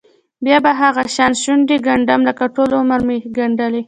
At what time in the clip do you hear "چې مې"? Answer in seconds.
3.01-3.17